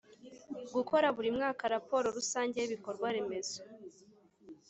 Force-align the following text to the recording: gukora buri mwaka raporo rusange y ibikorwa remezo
gukora 0.75 1.07
buri 1.15 1.29
mwaka 1.37 1.63
raporo 1.75 2.05
rusange 2.17 2.55
y 2.59 2.65
ibikorwa 2.67 3.07
remezo 3.15 3.61